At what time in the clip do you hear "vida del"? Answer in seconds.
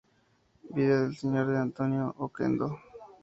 0.73-1.15